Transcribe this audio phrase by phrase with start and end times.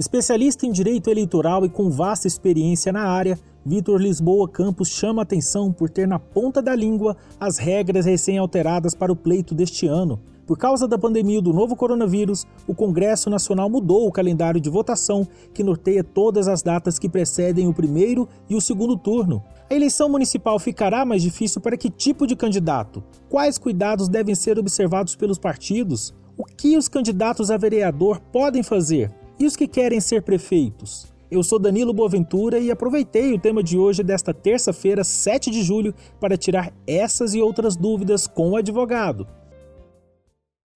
[0.00, 5.70] Especialista em direito eleitoral e com vasta experiência na área, Vitor Lisboa Campos chama atenção
[5.70, 10.18] por ter na ponta da língua as regras recém-alteradas para o pleito deste ano.
[10.46, 15.28] Por causa da pandemia do novo coronavírus, o Congresso Nacional mudou o calendário de votação,
[15.52, 19.44] que norteia todas as datas que precedem o primeiro e o segundo turno.
[19.68, 23.04] A eleição municipal ficará mais difícil para que tipo de candidato?
[23.28, 26.14] Quais cuidados devem ser observados pelos partidos?
[26.38, 29.19] O que os candidatos a vereador podem fazer?
[29.40, 31.10] E os que querem ser prefeitos?
[31.30, 35.94] Eu sou Danilo Boaventura e aproveitei o tema de hoje desta terça-feira, 7 de julho,
[36.20, 39.26] para tirar essas e outras dúvidas com o advogado.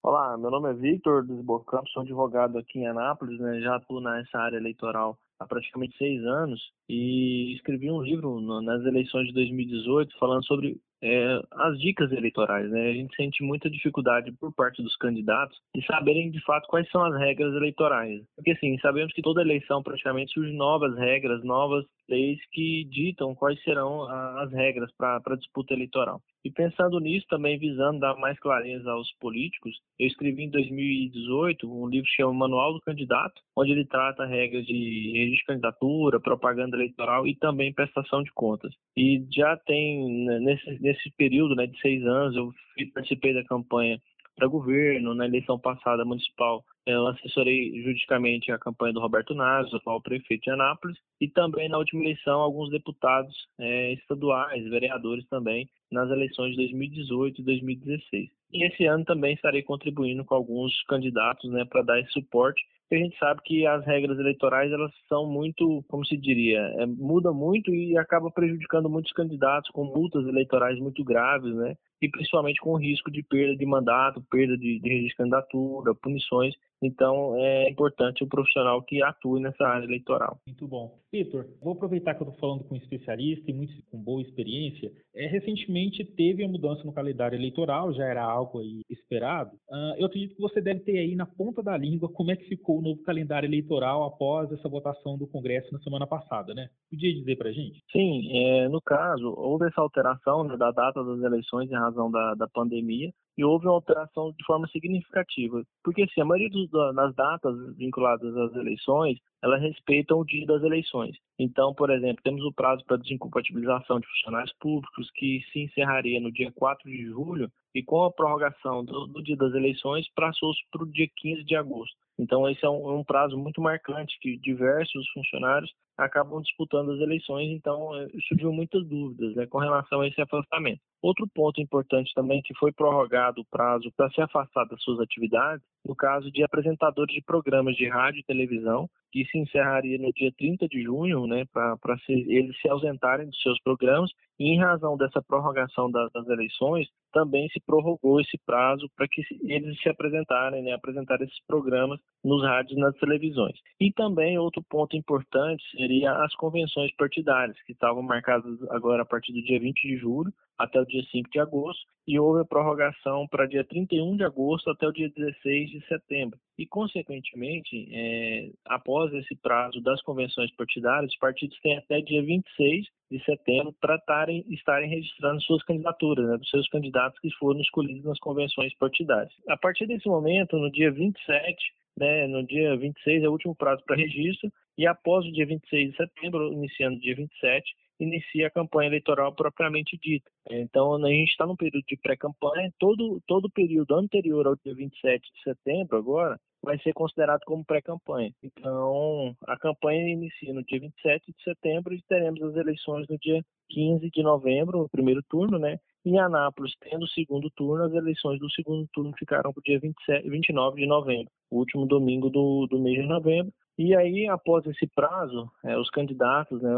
[0.01, 3.61] Olá, meu nome é Victor Desbocampo, sou advogado aqui em Anápolis, né?
[3.61, 9.27] já atuo nessa área eleitoral há praticamente seis anos e escrevi um livro nas eleições
[9.27, 12.69] de 2018 falando sobre é, as dicas eleitorais.
[12.69, 12.89] Né?
[12.89, 17.03] A gente sente muita dificuldade por parte dos candidatos de saberem de fato quais são
[17.03, 18.23] as regras eleitorais.
[18.35, 23.61] Porque assim, sabemos que toda eleição praticamente surge novas regras, novas leis que ditam quais
[23.63, 24.03] serão
[24.39, 26.21] as regras para a disputa eleitoral.
[26.43, 31.87] E pensando nisso, também visando dar mais clareza aos políticos, eu escrevi em 2018 um
[31.87, 37.25] livro chamado Manual do Candidato, onde ele trata regras de registro de candidatura, propaganda eleitoral
[37.27, 38.71] e também prestação de contas.
[38.95, 42.53] E já tem, né, nesse, nesse período né, de seis anos, eu
[42.93, 43.99] participei da campanha
[44.35, 50.01] para governo, na eleição passada municipal, eu assessorei juridicamente a campanha do Roberto Naso, atual
[50.01, 56.09] prefeito de Anápolis, e também na última eleição alguns deputados é, estaduais, vereadores também, nas
[56.11, 58.29] eleições de 2018 e 2016.
[58.55, 62.95] E esse ano também estarei contribuindo com alguns candidatos né, para dar esse suporte a
[62.95, 67.73] gente sabe que as regras eleitorais elas são muito, como se diria, é, muda muito
[67.73, 71.75] e acaba prejudicando muitos candidatos com multas eleitorais muito graves, né?
[71.99, 76.53] E principalmente com o risco de perda de mandato, perda de, de candidatura, punições.
[76.85, 80.37] Então é importante o profissional que atue nessa área eleitoral.
[80.47, 80.99] Muito bom.
[81.11, 84.91] Vitor, vou aproveitar que eu estou falando com um especialista e muito com boa experiência.
[85.15, 89.51] É, recentemente teve a mudança no calendário eleitoral, já era algo aí esperado.
[89.69, 92.49] Uh, eu acredito que você deve ter aí na ponta da língua como é que
[92.49, 96.69] ficou o novo calendário eleitoral após essa votação do Congresso na semana passada, né?
[96.89, 97.81] Podia dizer para a gente?
[97.91, 102.35] Sim, é, no caso, houve essa alteração né, da data das eleições em razão da,
[102.35, 105.63] da pandemia e houve uma alteração de forma significativa.
[105.83, 110.63] Porque assim, a maioria dos, das datas vinculadas às eleições, elas respeitam o dia das
[110.63, 111.17] eleições.
[111.37, 116.31] Então, por exemplo, temos o prazo para desincompatibilização de funcionários públicos, que se encerraria no
[116.31, 120.83] dia 4 de julho, e com a prorrogação do, do dia das eleições, passou-se para
[120.83, 122.04] o dia 15 de agosto.
[122.17, 127.49] Então, esse é um, um, prazo muito marcante que diversos funcionários acabam disputando as eleições,
[127.51, 130.81] então eh, surgiu muitas dúvidas né, com relação a esse afastamento.
[131.01, 135.63] Outro ponto importante também que foi prorrogado o prazo para se afastar das suas atividades,
[135.85, 140.31] no caso de apresentadores de programas de rádio e televisão, que se encerraria no dia
[140.37, 141.77] 30 de junho, né, para
[142.09, 147.47] eles se ausentarem dos seus programas, e em razão dessa prorrogação das, das eleições, também
[147.49, 152.75] se prorrogou esse prazo para que eles se apresentarem, né, apresentar esses programas nos rádios
[152.75, 153.55] e nas televisões.
[153.79, 159.31] E também outro ponto importante seria as convenções partidárias, que estavam marcadas agora a partir
[159.31, 163.27] do dia 20 de julho até o dia 5 de agosto, e houve a prorrogação
[163.27, 166.39] para dia 31 de agosto até o dia 16 de setembro.
[166.57, 172.85] E, consequentemente, é, após esse prazo das convenções partidárias, os partidos têm até dia 26
[173.11, 174.01] de setembro para
[174.49, 179.33] estarem registrando suas candidaturas, né, dos seus candidatos que foram escolhidos nas convenções partidárias.
[179.49, 181.57] A partir desse momento, no dia 27,
[181.97, 185.91] né, no dia 26 é o último prazo para registro, e após o dia 26
[185.91, 187.63] de setembro, iniciando o dia 27,
[187.99, 190.29] inicia a campanha eleitoral propriamente dita.
[190.49, 194.75] Então, a gente está num período de pré-campanha, todo, todo o período anterior ao dia
[194.75, 198.33] 27 de setembro, agora, vai ser considerado como pré-campanha.
[198.43, 203.41] Então, a campanha inicia no dia 27 de setembro e teremos as eleições no dia
[203.69, 205.79] 15 de novembro, o primeiro turno, né?
[206.05, 209.79] Em Anápolis, tendo o segundo turno, as eleições do segundo turno ficaram para o dia
[209.79, 213.51] 27, 29 de novembro, o último domingo do, do mês de novembro.
[213.75, 216.73] E aí, após esse prazo, é, os candidatos né,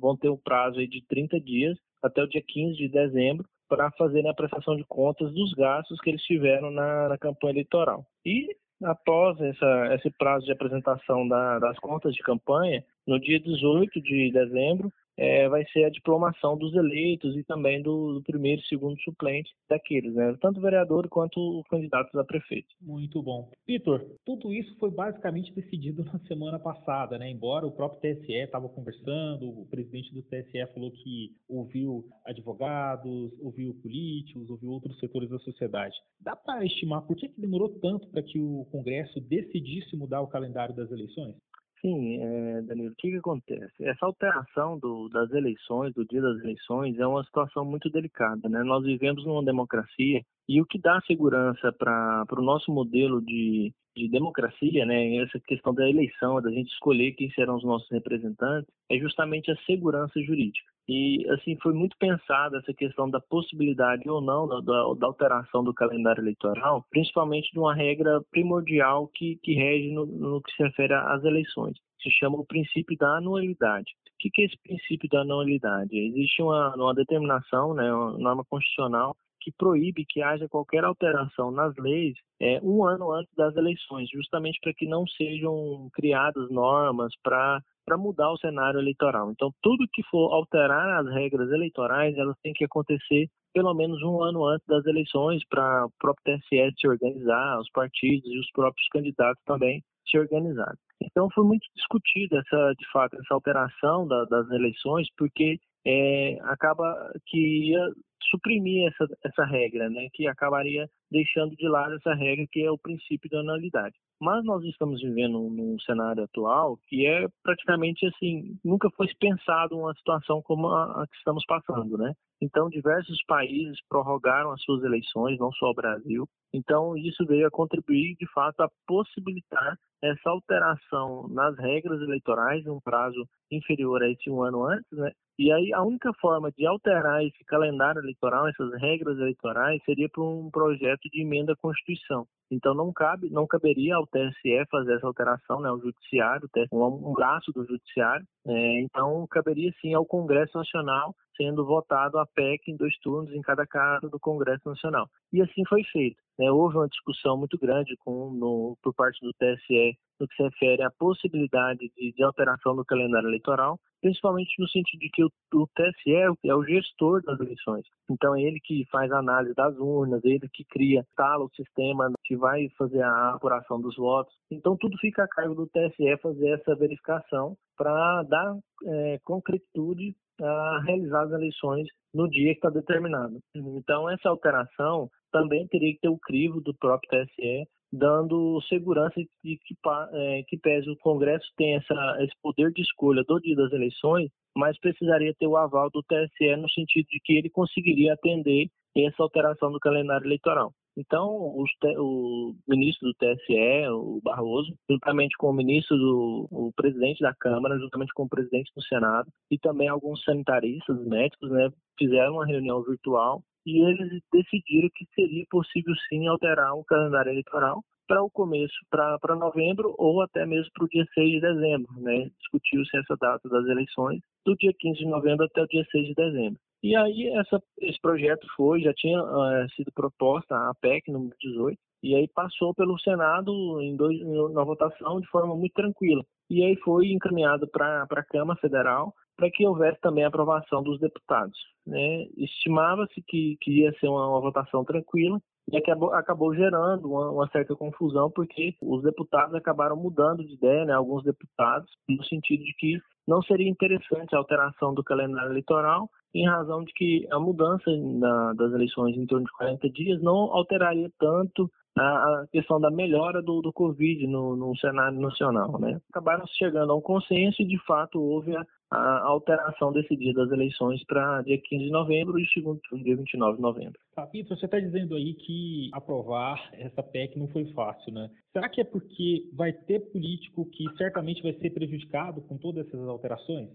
[0.00, 4.30] vão ter um prazo de 30 dias até o dia 15 de dezembro para fazerem
[4.30, 8.06] a prestação de contas dos gastos que eles tiveram na, na campanha eleitoral.
[8.24, 8.48] E
[8.82, 14.32] após essa, esse prazo de apresentação da, das contas de campanha, no dia 18 de
[14.32, 19.00] dezembro, é, vai ser a diplomação dos eleitos e também do, do, primeiro e segundo
[19.02, 20.36] suplente daqueles, né?
[20.40, 22.68] Tanto o vereador quanto candidatos a prefeito.
[22.80, 23.50] Muito bom.
[23.66, 27.30] Vitor, tudo isso foi basicamente decidido na semana passada, né?
[27.30, 33.74] Embora o próprio TSE estava conversando, o presidente do TSE falou que ouviu advogados, ouviu
[33.74, 35.94] políticos, ouviu outros setores da sociedade.
[36.20, 40.28] Dá para estimar por que, que demorou tanto para que o Congresso decidisse mudar o
[40.28, 41.34] calendário das eleições?
[41.82, 43.84] Sim, é, Danilo, o que, que acontece?
[43.84, 48.48] Essa alteração do, das eleições, do dia das eleições, é uma situação muito delicada.
[48.48, 48.62] Né?
[48.62, 54.08] Nós vivemos numa democracia e o que dá segurança para o nosso modelo de, de
[54.08, 58.98] democracia, né, essa questão da eleição, da gente escolher quem serão os nossos representantes, é
[58.98, 60.72] justamente a segurança jurídica.
[60.88, 65.72] E, assim, foi muito pensada essa questão da possibilidade ou não da, da, alteração do
[65.72, 70.92] calendário eleitoral, principalmente de uma regra primordial que, que rege no, no que se refere
[70.94, 71.76] às eleições.
[72.02, 73.92] Se chama o princípio da anualidade.
[74.08, 75.96] O que, que é esse princípio da anualidade?
[75.96, 81.74] Existe uma, uma determinação, né, uma norma constitucional, que proíbe que haja qualquer alteração nas
[81.76, 87.60] leis é, um ano antes das eleições, justamente para que não sejam criadas normas para
[87.84, 89.32] para mudar o cenário eleitoral.
[89.32, 94.22] Então, tudo que for alterar as regras eleitorais, elas têm que acontecer pelo menos um
[94.22, 98.86] ano antes das eleições para o próprio TSE se organizar, os partidos e os próprios
[98.88, 100.78] candidatos também se organizarem.
[101.02, 106.94] Então, foi muito discutida essa, de fato, essa alteração da, das eleições, porque é, acaba
[107.26, 107.90] que ia
[108.30, 112.78] suprimir essa, essa regra, né, que acabaria deixando de lado essa regra que é o
[112.78, 113.94] princípio da anualidade.
[114.22, 119.92] Mas nós estamos vivendo num cenário atual que é praticamente assim, nunca foi pensado uma
[119.94, 122.14] situação como a, que estamos passando, né?
[122.40, 126.24] Então, diversos países prorrogaram as suas eleições, não só o Brasil.
[126.54, 132.80] Então, isso veio a contribuir, de fato, a possibilitar essa alteração nas regras eleitorais, um
[132.80, 135.10] prazo inferior a esse um ano antes, né?
[135.38, 140.24] E aí a única forma de alterar esse calendário eleitoral, essas regras eleitorais, seria por
[140.24, 142.26] um projeto de emenda à Constituição.
[142.50, 147.50] Então não cabe, não caberia ao TSE fazer essa alteração, né, o judiciário, um braço
[147.52, 148.24] do judiciário.
[148.46, 153.40] É, então caberia sim ao Congresso Nacional sendo votado a PEC em dois turnos em
[153.40, 155.08] cada casa do Congresso Nacional.
[155.32, 156.16] E assim foi feito.
[156.42, 156.50] Né?
[156.50, 160.82] Houve uma discussão muito grande com, no, por parte do TSE no que se refere
[160.82, 165.66] à possibilidade de, de alteração do calendário eleitoral, principalmente no sentido de que o, o
[165.68, 167.84] TSE é o gestor das eleições.
[168.10, 172.10] Então é ele que faz a análise das urnas, ele que cria, instala o sistema
[172.24, 174.34] que vai fazer a apuração dos votos.
[174.50, 180.80] Então tudo fica a cargo do TSE fazer essa verificação para dar é, concretude a
[180.84, 183.38] realizar as eleições no dia que está determinado.
[183.54, 189.28] Então, essa alteração também teria que ter o crivo do próprio TSE, dando segurança de
[189.42, 189.76] que,
[190.12, 194.30] é, que pese o Congresso tem essa, esse poder de escolha do dia das eleições,
[194.56, 199.22] mas precisaria ter o aval do TSE no sentido de que ele conseguiria atender essa
[199.22, 200.72] alteração do calendário eleitoral.
[200.96, 207.34] Então, o ministro do TSE, o Barroso, juntamente com o ministro, do, o presidente da
[207.34, 212.46] Câmara, juntamente com o presidente do Senado e também alguns sanitaristas, médicos, né, fizeram uma
[212.46, 218.30] reunião virtual e eles decidiram que seria possível sim alterar o calendário eleitoral para o
[218.30, 221.92] começo, para novembro ou até mesmo para o dia 6 de dezembro.
[222.00, 222.30] Né?
[222.38, 226.14] Discutiu-se essa data das eleições do dia 15 de novembro até o dia 6 de
[226.14, 226.60] dezembro.
[226.82, 231.78] E aí essa, esse projeto foi, já tinha uh, sido proposta a PEC número 18,
[232.02, 234.18] e aí passou pelo Senado em dois,
[234.52, 236.24] na votação de forma muito tranquila.
[236.50, 241.00] E aí foi encaminhado para a Câmara Federal para que houvesse também a aprovação dos
[241.00, 241.58] deputados.
[241.84, 242.28] Né?
[242.36, 245.40] Estimava-se que, que ia ser uma, uma votação tranquila,
[245.72, 250.84] e acabou, acabou gerando uma, uma, certa confusão, porque os deputados acabaram mudando de ideia,
[250.84, 256.08] né, alguns deputados, no sentido de que não seria interessante a alteração do calendário eleitoral,
[256.34, 260.52] em razão de que a mudança na, das eleições em torno de 40 dias não
[260.52, 265.78] alteraria tanto a, questão da melhora do, do Covid no, no cenário nacional.
[265.78, 266.00] Né?
[266.10, 270.50] Acabaram chegando a um consenso e, de fato, houve a, a alteração desse dia das
[270.50, 273.98] eleições para dia 15 de novembro e segundo dia 29 de novembro.
[274.14, 278.30] Capito, você está dizendo aí que aprovar essa PEC não foi fácil, né?
[278.52, 283.00] Será que é porque vai ter político que certamente vai ser prejudicado com todas essas
[283.08, 283.70] alterações?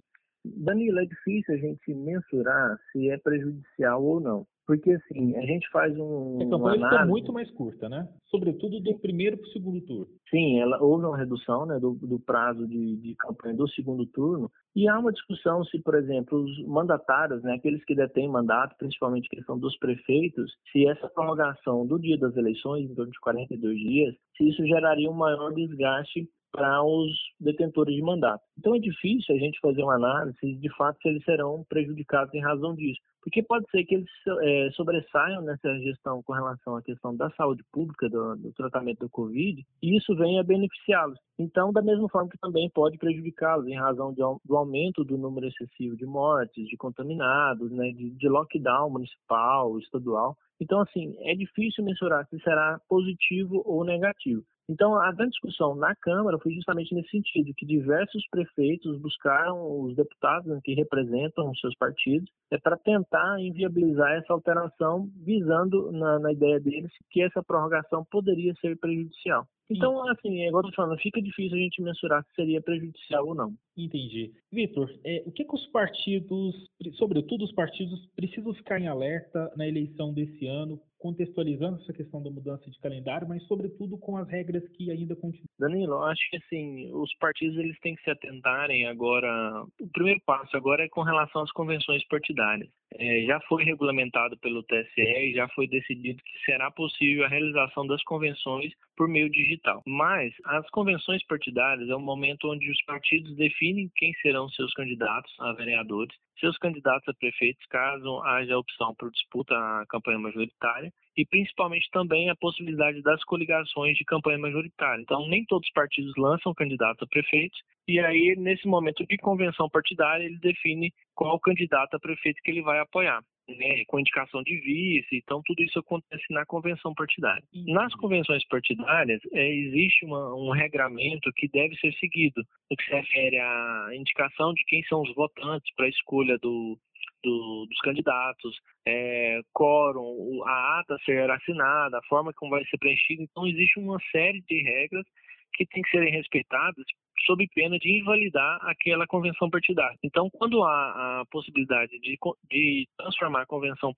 [0.45, 4.45] Danilo, é difícil a gente mensurar se é prejudicial ou não.
[4.67, 6.39] Porque, assim, a gente faz um.
[6.41, 8.05] A campanha ficou muito mais curta, né?
[8.25, 10.07] Sobretudo do primeiro para o segundo turno.
[10.29, 14.51] Sim, ela, houve uma redução né, do, do prazo de, de, campanha do segundo turno.
[14.75, 19.29] E há uma discussão se, por exemplo, os mandatários, né, aqueles que detêm mandato, principalmente
[19.31, 23.79] a questão dos prefeitos, se essa prorrogação do dia das eleições, em torno de 42
[23.79, 28.43] dias, se isso geraria um maior desgaste para os detentores de mandato.
[28.57, 32.41] Então é difícil a gente fazer uma análise de fato se eles serão prejudicados em
[32.41, 34.09] razão disso, porque pode ser que eles
[34.41, 39.09] é, sobressaiam nessa gestão com relação à questão da saúde pública, do, do tratamento do
[39.09, 41.19] Covid, e isso venha a beneficiá-los.
[41.37, 45.45] Então, da mesma forma que também pode prejudicá-los em razão de, do aumento do número
[45.45, 50.37] excessivo de mortes, de contaminados, né, de, de lockdown municipal, estadual.
[50.59, 54.43] Então, assim, é difícil mensurar se será positivo ou negativo.
[54.69, 59.95] Então, a grande discussão na Câmara foi justamente nesse sentido, que diversos prefeitos buscaram os
[59.95, 66.19] deputados né, que representam os seus partidos é, para tentar inviabilizar essa alteração, visando, na,
[66.19, 69.47] na ideia deles, que essa prorrogação poderia ser prejudicial.
[69.69, 73.27] Então, assim, é igual eu tô falando, fica difícil a gente mensurar se seria prejudicial
[73.27, 73.53] ou não.
[73.75, 74.31] Entendi.
[74.51, 76.55] Vitor, é, o que, que os partidos,
[76.93, 82.29] sobretudo os partidos, precisam ficar em alerta na eleição desse ano contextualizando essa questão da
[82.29, 85.47] mudança de calendário, mas sobretudo com as regras que ainda continuam.
[85.59, 89.63] Danilo, acho que assim, os partidos eles têm que se atentarem agora.
[89.79, 92.69] O primeiro passo agora é com relação às convenções partidárias.
[92.95, 97.85] É, já foi regulamentado pelo TSE e já foi decidido que será possível a realização
[97.85, 99.83] das convenções por meio digital.
[99.85, 105.33] Mas as convenções partidárias é o momento onde os partidos definem quem serão seus candidatos
[105.39, 111.25] a vereadores seus candidatos a prefeitos, caso haja opção por disputa à campanha majoritária, e
[111.25, 115.01] principalmente também a possibilidade das coligações de campanha majoritária.
[115.01, 119.69] Então, nem todos os partidos lançam candidatos a prefeitos, e aí, nesse momento de convenção
[119.69, 123.21] partidária, ele define qual candidato a prefeito que ele vai apoiar.
[123.49, 127.41] Né, com indicação de vice, então tudo isso acontece na convenção partidária.
[127.65, 132.91] Nas convenções partidárias, é, existe uma, um regramento que deve ser seguido, no que se
[132.91, 136.77] refere à indicação de quem são os votantes para a escolha do,
[137.23, 138.53] do, dos candidatos,
[138.85, 143.23] é, quórum, a ata ser assinada, a forma como vai ser preenchida.
[143.23, 145.05] Então, existe uma série de regras
[145.53, 146.85] que tem que serem respeitadas
[147.25, 149.97] sob pena de invalidar aquela convenção partidária.
[150.03, 152.17] Então, quando há a possibilidade de,
[152.49, 153.93] de transformar a convenção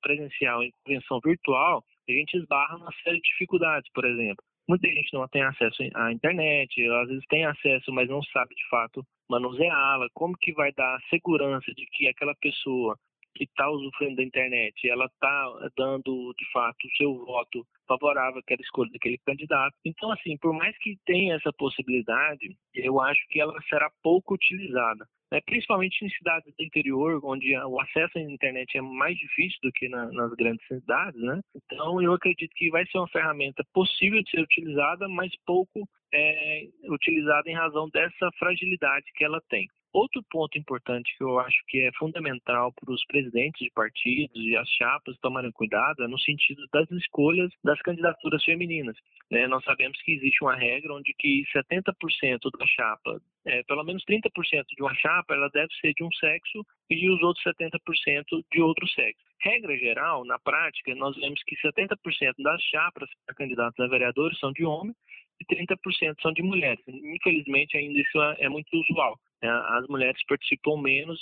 [0.00, 4.44] presencial em convenção virtual, a gente esbarra uma série de dificuldades, por exemplo.
[4.68, 8.68] Muita gente não tem acesso à internet, às vezes tem acesso, mas não sabe de
[8.68, 10.06] fato manuseá-la.
[10.14, 12.96] Como que vai dar segurança de que aquela pessoa
[13.34, 18.60] que está usufruindo da internet, ela está dando de fato o seu voto favorável àquela
[18.60, 19.74] escolha daquele candidato.
[19.84, 25.06] Então, assim, por mais que tenha essa possibilidade, eu acho que ela será pouco utilizada.
[25.32, 25.40] Né?
[25.46, 29.88] Principalmente em cidades do interior, onde o acesso à internet é mais difícil do que
[29.88, 31.40] na, nas grandes cidades, né?
[31.56, 36.68] Então, eu acredito que vai ser uma ferramenta possível de ser utilizada, mas pouco é,
[36.90, 39.66] utilizada em razão dessa fragilidade que ela tem.
[39.92, 44.56] Outro ponto importante que eu acho que é fundamental para os presidentes de partidos e
[44.56, 48.96] as chapas tomarem cuidado é no sentido das escolhas das candidaturas femininas.
[49.30, 49.46] Né?
[49.46, 54.64] Nós sabemos que existe uma regra onde que 70% da chapa, é, pelo menos 30%
[54.74, 58.88] de uma chapa, ela deve ser de um sexo e os outros 70% de outro
[58.88, 59.22] sexo.
[59.42, 61.96] Regra geral, na prática, nós vemos que 70%
[62.38, 64.96] das chapas para candidatos a vereadores são de homens
[65.38, 66.82] e 30% são de mulheres.
[66.88, 69.18] Infelizmente, ainda isso é, é muito usual.
[69.42, 69.50] Né?
[69.50, 71.20] As mulheres participam menos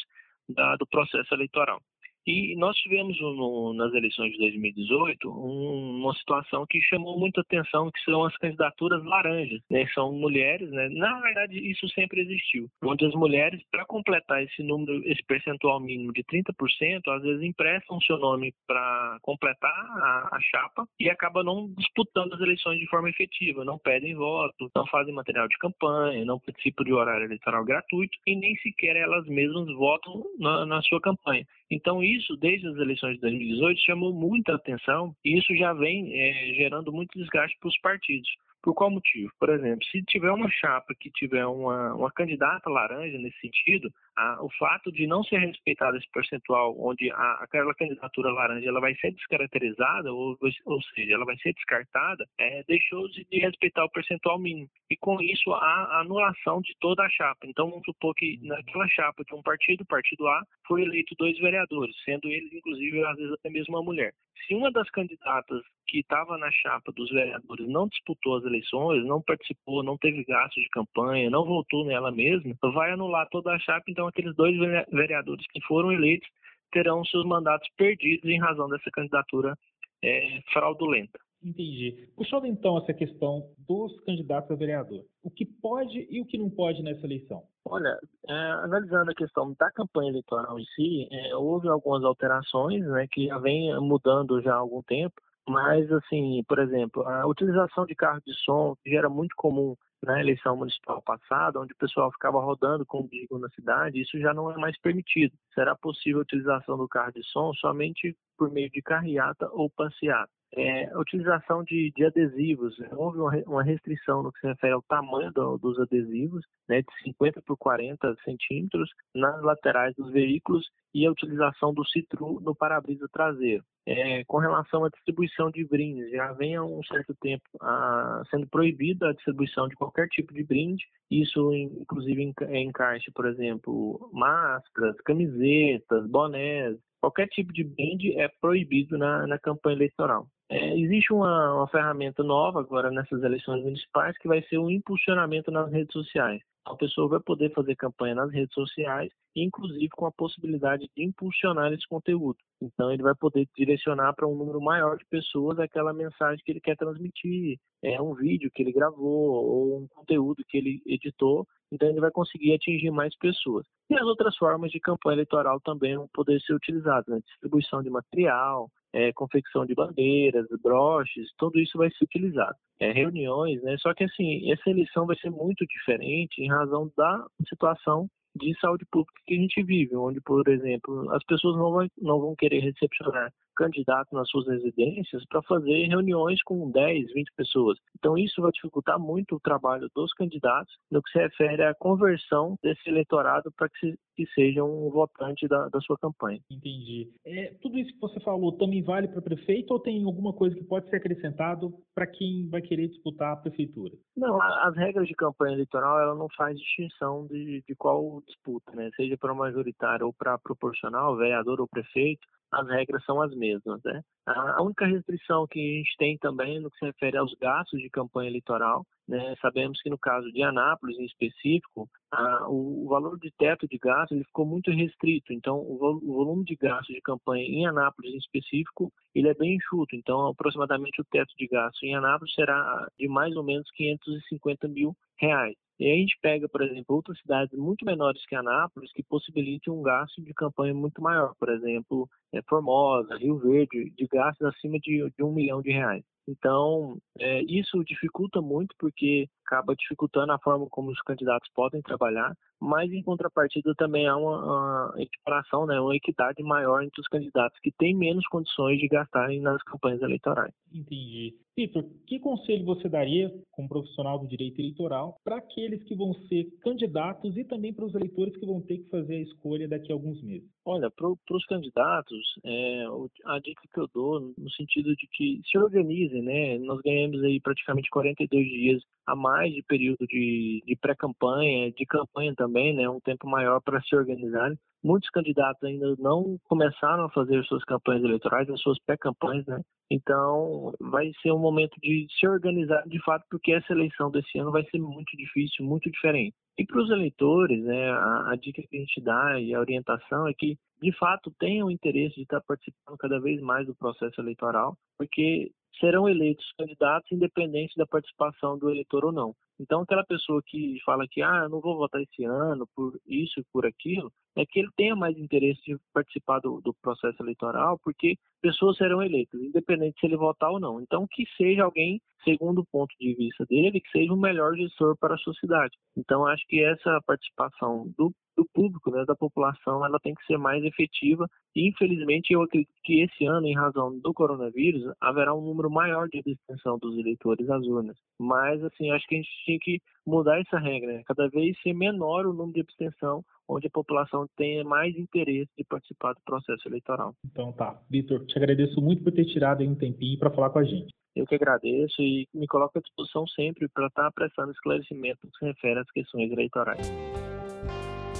[0.49, 1.81] da, do processo eleitoral.
[2.27, 7.91] E nós tivemos no, nas eleições de 2018 um, uma situação que chamou muita atenção,
[7.91, 9.87] que são as candidaturas laranjas, né?
[9.95, 10.89] São mulheres, né?
[10.91, 16.13] Na verdade, isso sempre existiu, onde as mulheres, para completar esse número, esse percentual mínimo
[16.13, 21.73] de 30%, às vezes emprestam seu nome para completar a, a chapa e acaba não
[21.77, 26.39] disputando as eleições de forma efetiva, não pedem voto, não fazem material de campanha, não
[26.39, 31.47] participam de horário eleitoral gratuito e nem sequer elas mesmas votam na, na sua campanha.
[31.71, 36.55] Então, isso, desde as eleições de 2018, chamou muita atenção e isso já vem é,
[36.55, 38.29] gerando muito desgaste para os partidos.
[38.63, 39.33] Por qual motivo?
[39.39, 44.43] Por exemplo, se tiver uma chapa que tiver uma, uma candidata laranja nesse sentido, a,
[44.45, 48.95] o fato de não ser respeitado esse percentual, onde a, aquela candidatura laranja ela vai
[48.97, 50.37] ser descaracterizada, ou,
[50.67, 54.69] ou seja, ela vai ser descartada, é, deixou de, de, respeitar o percentual mínimo.
[54.91, 57.47] E com isso, a anulação de toda a chapa.
[57.47, 61.97] Então, vamos supor que naquela chapa de um partido, partido A, foi eleito dois vereadores,
[62.05, 64.13] sendo eles, inclusive, às vezes até mesmo uma mulher.
[64.47, 69.21] Se uma das candidatas que estava na chapa dos vereadores não disputou as eleições, não
[69.21, 73.85] participou, não teve gasto de campanha, não votou nela mesma, vai anular toda a chapa,
[73.89, 74.57] então aqueles dois
[74.91, 76.29] vereadores que foram eleitos
[76.71, 79.57] terão seus mandatos perdidos em razão dessa candidatura
[80.03, 81.19] é, fraudulenta.
[81.43, 82.07] Entendi.
[82.15, 86.51] Puxando então essa questão dos candidatos a vereador, o que pode e o que não
[86.51, 87.43] pode nessa eleição?
[87.65, 93.07] Olha, é, analisando a questão da campanha eleitoral em si, é, houve algumas alterações né,
[93.11, 95.15] que já vem mudando já há algum tempo,
[95.51, 100.19] mas assim, por exemplo, a utilização de carro de som, que era muito comum na
[100.19, 104.33] eleição municipal passada, onde o pessoal ficava rodando com o bico na cidade, isso já
[104.33, 105.35] não é mais permitido.
[105.55, 110.31] Será possível a utilização do carro de som somente por meio de carreata ou passeata.
[110.57, 115.31] É, a utilização de, de, adesivos, houve uma, restrição no que se refere ao tamanho
[115.33, 121.11] do, dos adesivos, né, de 50 por 40 centímetros nas laterais dos veículos e a
[121.11, 123.63] utilização do citru no para-brisa traseiro.
[123.87, 128.47] É, com relação à distribuição de brindes, já vem há um certo tempo a, sendo
[128.49, 136.07] proibida a distribuição de qualquer tipo de brinde, isso inclusive encaixa, por exemplo, máscaras, camisetas,
[136.09, 140.27] bonés, qualquer tipo de brinde é proibido na, na campanha eleitoral.
[140.49, 145.51] É, existe uma, uma ferramenta nova agora nessas eleições municipais que vai ser o impulsionamento
[145.51, 150.13] nas redes sociais a pessoa vai poder fazer campanha nas redes sociais, inclusive com a
[150.13, 152.37] possibilidade de impulsionar esse conteúdo.
[152.61, 156.61] Então, ele vai poder direcionar para um número maior de pessoas aquela mensagem que ele
[156.61, 161.47] quer transmitir, é um vídeo que ele gravou ou um conteúdo que ele editou.
[161.73, 163.67] Então, ele vai conseguir atingir mais pessoas.
[163.89, 167.21] E as outras formas de campanha eleitoral também vão poder ser utilizadas, né?
[167.25, 172.57] distribuição de material, é, confecção de bandeiras, broches, tudo isso vai ser utilizado.
[172.81, 173.77] É, reuniões, né?
[173.79, 178.87] Só que assim, essa eleição vai ser muito diferente em razão da situação de saúde
[178.91, 182.61] pública que a gente vive, onde, por exemplo, as pessoas não vão, não vão querer
[182.61, 187.79] recepcionar candidatos nas suas residências para fazer reuniões com 10, 20 pessoas.
[187.99, 192.57] Então, isso vai dificultar muito o trabalho dos candidatos no que se refere à conversão
[192.63, 196.41] desse eleitorado para que, que seja um votante da, da sua campanha.
[196.51, 197.11] Entendi.
[197.27, 200.65] É, tudo isso que você falou também vale para prefeito ou tem alguma coisa que
[200.65, 203.93] pode ser acrescentado para quem vai querer disputar a prefeitura?
[204.17, 208.91] Não, as regras de campanha eleitoral ela não faz distinção de, de qual disputa, né?
[208.97, 213.50] seja para majoritária ou para proporcional, vereador ou prefeito as regras são as mesmas.
[213.85, 214.03] Né?
[214.27, 217.91] A única restrição que a gente tem também no que se refere aos gastos de
[217.91, 219.35] campanha eleitoral, né?
[219.41, 223.79] sabemos que no caso de Anápolis em específico, a, o, o, valor de teto de
[223.79, 228.15] gastos ele ficou muito restrito, então o, o, volume de gastos de campanha em Anápolis
[228.15, 232.87] em específico ele é bem enxuto, então aproximadamente o teto de gastos em Anápolis será
[232.99, 235.57] de mais ou menos 550 mil reais.
[235.81, 239.73] E aí a gente pega, por exemplo, outras cidades muito menores que Anápolis que possibilitem
[239.73, 241.35] um gasto de campanha muito maior.
[241.39, 246.05] Por exemplo, é, Formosa, Rio Verde, de gastos acima de, de um milhão de reais.
[246.29, 252.35] Então, é, isso dificulta muito porque acaba dificultando a forma como os candidatos podem trabalhar,
[252.61, 257.59] mas em contrapartida também há uma, uma equiparação, né, uma equidade maior entre os candidatos
[257.61, 260.53] que têm menos condições de gastarem nas campanhas eleitorais.
[260.73, 261.35] Entendi.
[261.57, 266.47] Vitor, que conselho você daria, como profissional do direito eleitoral, para aqueles que vão ser
[266.63, 269.95] candidatos e também para os eleitores que vão ter que fazer a escolha daqui a
[269.95, 270.49] alguns meses?
[270.65, 272.85] Olha, para os candidatos, é,
[273.27, 276.59] a dica que eu dou no sentido de que se organizem, né?
[276.59, 282.35] Nós ganhamos aí praticamente 42 dias a mais de período de, de pré-campanha, de campanha
[282.37, 282.89] também, né?
[282.89, 284.57] Um tempo maior para se organizarem.
[284.83, 289.61] Muitos candidatos ainda não começaram a fazer suas campanhas eleitorais, as suas pré-campanhas, né?
[289.91, 294.53] Então, vai ser um momento de se organizar de fato, porque essa eleição desse ano
[294.53, 296.35] vai ser muito difícil, muito diferente.
[296.57, 300.29] E para os eleitores, né, a, a, dica que a gente dá e a orientação
[300.29, 304.77] é que, de fato, tenham interesse de estar participando cada vez mais do processo eleitoral,
[304.97, 309.35] porque serão eleitos candidatos independente da participação do eleitor ou não.
[309.59, 313.41] Então, aquela pessoa que fala que, ah, eu não vou votar esse ano por isso
[313.41, 317.79] e por aquilo, é que ele tenha mais interesse de participar do, do, processo eleitoral,
[317.83, 320.81] porque pessoas serão eleitas, independente se ele votar ou não.
[320.81, 324.97] Então, que seja alguém, segundo o ponto de vista dele, que seja o melhor gestor
[324.97, 325.77] para a sociedade.
[325.97, 330.39] Então, acho que essa participação do, do público, né, da população, ela tem que ser
[330.39, 331.27] mais efetiva.
[331.55, 336.09] E, infelizmente, eu acredito que esse ano, em razão do coronavírus, haverá um número maior
[336.09, 337.97] de abstenção dos eleitores às urnas.
[338.19, 341.03] Mas, assim, acho que a gente tinha que mudar essa regra, né?
[341.07, 345.65] cada vez ser menor o número de abstenção onde a população tenha mais interesse de
[345.65, 347.15] participar do processo eleitoral.
[347.27, 347.83] Então tá.
[347.91, 350.91] Vitor, te agradeço muito por ter tirado aí um tempinho para falar com a gente.
[351.15, 355.39] Eu que agradeço e me coloco à disposição sempre para estar tá prestando esclarecimento que
[355.39, 356.91] se refere às questões eleitorais.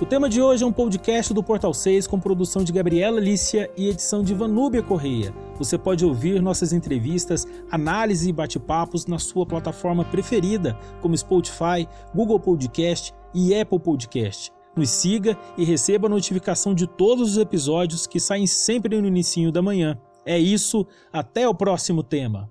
[0.01, 3.71] O tema de hoje é um podcast do Portal 6 com produção de Gabriela Lícia
[3.77, 5.31] e edição de Vanúbia Correia.
[5.57, 12.41] Você pode ouvir nossas entrevistas, análise e bate-papos na sua plataforma preferida, como Spotify, Google
[12.41, 14.51] Podcast e Apple Podcast.
[14.75, 19.53] Nos siga e receba a notificação de todos os episódios que saem sempre no início
[19.53, 20.01] da manhã.
[20.25, 22.51] É isso, até o próximo tema.